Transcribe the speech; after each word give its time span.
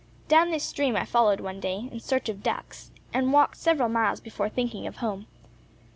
Down 0.27 0.49
this 0.49 0.63
stream 0.63 0.95
I 0.95 1.05
followed 1.05 1.39
one 1.41 1.59
day, 1.59 1.87
in 1.91 1.99
search 1.99 2.27
of 2.27 2.41
ducks, 2.41 2.89
and 3.13 3.31
walked 3.31 3.57
several 3.57 3.87
miles 3.87 4.19
before 4.19 4.49
thinking 4.49 4.87
of 4.87 4.95
home. 4.97 5.27